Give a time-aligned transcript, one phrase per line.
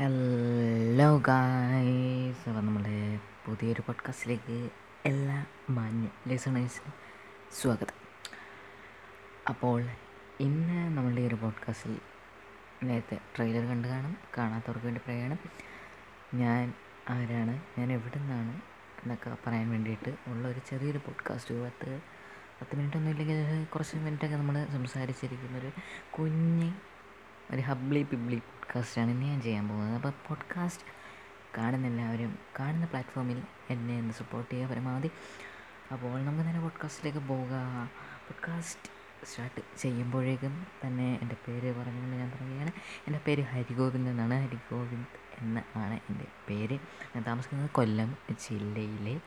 [0.00, 4.70] Hello guys അപ്പം നമ്മുടെ പുതിയൊരു പോഡ്കാസ്റ്റിലേക്ക്
[5.04, 6.92] എല്ലാ മാന്യ ലിസണേഴ്സിനും
[7.52, 7.94] സ്വാഗതം.
[9.48, 9.82] അപ്പോൾ
[10.40, 11.98] ഇന്ന് നമ്മളുടെ ഈ ഒരു പോഡ്കാസ്റ്റിൽ
[12.82, 15.36] നേരത്തെ ട്രെയിലർ കണ്ട് കാണും കാണാത്തവർക്ക് വേണ്ടി പറയാണ്.
[16.34, 16.72] ഞാൻ
[17.10, 18.52] ആരാണ് ഞാൻ എവിടെ നിന്നാണ്
[19.02, 22.00] എന്നൊക്കെ പറയാൻ വേണ്ടിയിട്ട് ഉള്ള ഒരു ചെറിയൊരു പോഡ്കാസ്റ്റ് പത്ത്
[22.60, 25.70] പത്ത് മിനിറ്റ് ഒന്നും ഇല്ലെങ്കിൽ കുറച്ച് മിനിറ്റൊക്കെ നമ്മൾ സംസാരിച്ചിരിക്കുന്നൊരു
[26.18, 26.72] കുഞ്ഞ്
[27.50, 29.94] ഒരു ഹബ്ലി പിബ്ലി പോഡ്കാസ്റ്റാണ് ഇന്ന് ഞാൻ ചെയ്യാൻ പോകുന്നത്.
[29.94, 30.84] അപ്പോൾ പോഡ്കാസ്റ്റ്
[31.58, 35.10] കാണുന്ന എല്ലാവരും കാണുന്ന പ്ലാറ്റ്ഫോമിൽ എന്നെ ഒന്ന് സപ്പോർട്ട് ചെയ്യുക പരമാവധി.
[35.92, 37.90] അപ്പോൾ നമുക്ക് തന്നെ പോഡ്കാസ്റ്റിലേക്ക് പോവുക
[38.28, 38.90] പോഡ്കാസ്റ്റ്
[39.26, 42.70] സ്റ്റാർട്ട് ചെയ്യുമ്പോഴേക്കും തന്നെ എന്റെ പേര് പറഞ്ഞുകൊണ്ട് ഞാൻ പറയുകയാണ്.
[43.06, 44.34] എന്റെ പേര് ഹരിഗോവിന്ദ് എന്നാണ്.
[44.34, 45.08] ഹരിഗോവിന്ദ്
[45.38, 46.78] എന്ന ആണ് എന്റെ പേര്.
[47.16, 49.20] ഞാൻ താമസിക്കുന്നത് കൊല്ലം ജില്ലയിലെ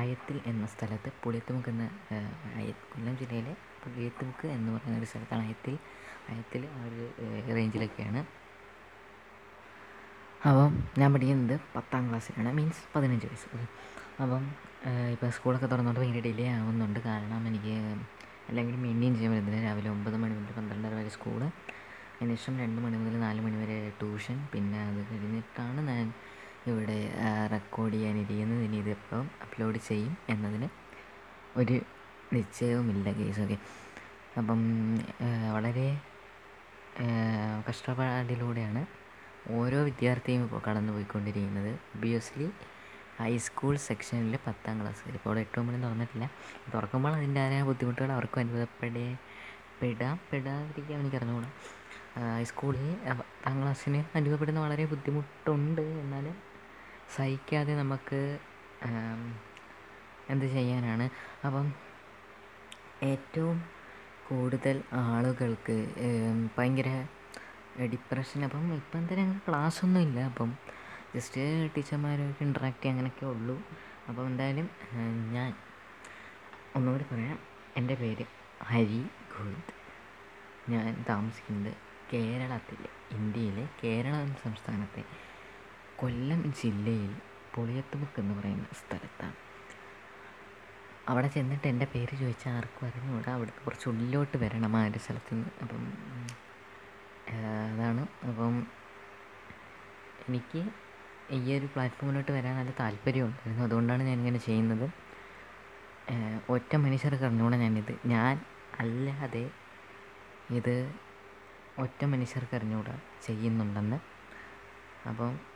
[0.00, 1.84] അയത്തിൽ എന്ന സ്ഥലത്ത് പുളിയത്തുമുക്ക് എന്ന
[2.92, 5.74] കൊല്ലം ജില്ലയിലെ പുളിയത്തുമുക്ക് എന്ന് പറയുന്ന ഒരു സ്ഥലത്താണ് അയത്തിൽ.
[6.30, 7.04] അയത്തിൽ ആ ഒരു
[7.58, 8.20] റേഞ്ചിലൊക്കെയാണ്
[10.48, 12.50] അപ്പം ഞാൻ പഠിക്കുന്നത് പത്താം ക്ലാസ്സിലാണ്.
[12.58, 13.60] മീൻസ് പതിനഞ്ച് വയസ്സ്.
[14.22, 14.42] അപ്പം
[15.14, 16.98] ഇപ്പോൾ സ്കൂളൊക്കെ തുറന്നുകൊണ്ട് ഭയങ്കര ഡിലേ ആവുന്നുണ്ട്.
[17.06, 17.74] കാരണം എനിക്ക്
[18.48, 21.40] അല്ലെങ്കിൽ മെയിന്റെയിൻ ചെയ്യാൻ പറ്റുന്നില്ല രാവിലെ ഒമ്പത് മണി മുതൽ പന്ത്രണ്ടര വരെ സ്കൂൾ.
[22.16, 24.36] അതിനുശേഷം രണ്ട് മണി മുതൽ നാല് മണി വരെ ട്യൂഷൻ.
[24.52, 26.04] പിന്നെ അത് കഴിഞ്ഞിട്ടാണ് ഞാൻ
[26.70, 26.98] ഇവിടെ
[27.52, 30.68] റെക്കോർഡ് ചെയ്യാനിരിക്കുന്നത് ഇനി ഇതിപ്പം അപ്ലോഡ് ചെയ്യും എന്നതിന്
[31.56, 31.76] ഒരു
[32.32, 33.56] നിശ്ചയവുമില്ല കേസ് ഓക്കെ
[34.38, 34.60] അപ്പം
[35.56, 35.86] വളരെ
[37.68, 38.82] കഷ്ടപ്പാടിലൂടെയാണ്
[39.58, 42.46] ഓരോ വിദ്യാർത്ഥിയും ഇപ്പോൾ കടന്നു പോയിക്കൊണ്ടിരിക്കുന്നത് ഒബിയസ്ലി
[43.20, 46.26] ഹൈസ്കൂൾ സെക്ഷനിൽ പത്താം ക്ലാസ് ഇപ്പോൾ അവിടെ എട്ട് മണി തുറന്നിട്ടില്ല.
[46.74, 48.10] തുറക്കുമ്പോൾ അതിന്റെതായ ബുദ്ധിമുട്ടുകൾ?
[48.12, 49.04] അവർക്കും അനുഭവപ്പെടേ
[49.80, 51.50] പെടാം പെടാതിരിക്കാൻ എനിക്ക് അറിഞ്ഞുകൂടാ.
[52.38, 52.88] ഹൈസ്കൂളിൽ
[53.20, 56.36] പത്താം ക്ലാസ്സിന് അനുഭവപ്പെടുന്ന വളരെ ബുദ്ധിമുട്ടുണ്ട് എന്നാലും
[57.16, 58.20] സഹിക്കാതെ നമുക്ക്
[60.32, 61.06] എന്ത് ചെയ്യാനാണ്?
[61.46, 61.66] അപ്പം
[63.10, 63.56] ഏറ്റവും
[64.28, 64.76] കൂടുതൽ
[65.06, 65.76] ആളുകൾക്ക്
[66.56, 66.90] ഭയങ്കര
[67.92, 70.18] ഡിപ്രഷൻ അപ്പം ഇപ്പം എന്തായാലും ഞങ്ങൾക്ക് ക്ലാസ്സൊന്നും ഇല്ല.
[70.30, 70.50] അപ്പം
[71.14, 71.42] ജസ്റ്റ്
[71.74, 73.56] ടീച്ചർമാരുമായിട്ട് ഇൻട്രാക്ട് ചെയ്യുക അങ്ങനെയൊക്കെ ഉള്ളൂ.
[74.08, 74.68] അപ്പം എന്തായാലും
[75.36, 75.50] ഞാൻ
[76.76, 77.38] ഒന്നുകൂടി പറയാം.
[77.78, 78.24] എന്റെ പേര്
[78.70, 79.00] ഹരി
[79.32, 79.72] ഗോവിന്ദ്
[80.72, 81.72] ഞാൻ താമസിക്കുന്നത്
[82.12, 85.02] കേരളത്തിലെ ഇന്ത്യയിലെ കേരളം സംസ്ഥാനത്തെ
[85.96, 87.12] കൊല്ലം ജില്ലയിൽ
[87.54, 89.36] പുളിയത്തുമുക്ക് എന്ന് പറയുന്ന സ്ഥലത്താണ്.
[91.08, 93.32] അവിടെ ചെന്നിട്ട് എന്റെ പേര് ചോദിച്ചാൽ ആർക്കും അറിഞ്ഞുകൂടാ.
[93.34, 95.82] അവിടുത്തെ കുറച്ച് ഉള്ളിലോട്ട് വരണം ആ ഒരു സ്ഥലത്ത് നിന്ന് അപ്പം
[97.74, 98.02] അതാണ്.
[98.28, 98.66] അപ്പം
[100.28, 100.62] എനിക്ക്
[101.30, 103.62] ഈ ഒരു പ്ലാറ്റ്ഫോമിലോട്ട് വരാൻ നല്ല താല്പര്യമുണ്ടായിരുന്നു.
[103.64, 104.86] അതുകൊണ്ടാണ് ഇങ്ങനെ ചെയ്യുന്നത്.
[106.48, 107.94] ഒറ്റ മനുഷ്യർക്ക് അറിഞ്ഞുകൂടാ ഞാനിത്.
[108.06, 108.34] ഞാൻ
[108.80, 109.44] അല്ലാതെ
[110.50, 110.74] ഇത്
[111.78, 112.94] ഒറ്റ മനുഷ്യർക്ക് അറിഞ്ഞുകൂടാ
[113.26, 113.98] ചെയ്യുന്നുണ്ടെന്ന്.
[115.08, 115.53] അപ്പം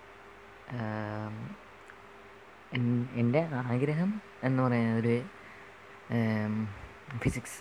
[3.21, 3.41] എന്റെ
[3.73, 4.11] ആഗ്രഹം
[4.45, 5.17] എന്ന് പറയുന്നത് ഒരു
[7.23, 7.59] physics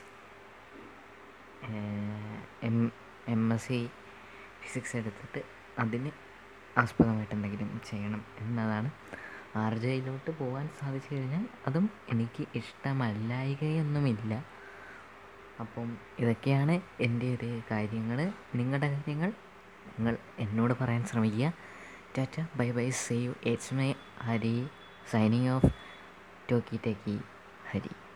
[2.68, 2.78] M
[3.34, 3.80] M S C
[4.62, 5.42] physics എടുത്തിട്ട്
[5.80, 6.12] അതിന്
[6.78, 8.90] ആസ്പദമായിട്ട് എന്തെങ്കിലും ചെയ്യണം എന്നതാണ്
[9.62, 14.34] ആർ ജെയിലോട്ട് പോകാൻ സാധിച്ചു കഴിഞ്ഞാൽ അതും എനിക്ക് ഇഷ്ടമല്ലായികയൊന്നുമില്ല.
[15.60, 15.88] അപ്പം
[16.20, 18.20] ഇതൊക്കെയാണ് എന്റെ ഒരു കാര്യങ്ങൾ
[18.56, 19.32] നിങ്ങളുടെ കാര്യങ്ങൾ
[19.98, 21.54] നിങ്ങൾ എന്നോട് പറയാൻ ശ്രമിക്കുക.
[22.14, 23.36] Tata, bye bye, see you.
[23.42, 24.70] It's me, Hari,
[25.06, 25.66] signing off.
[26.48, 27.22] Toki Teki,
[27.72, 28.07] Hari.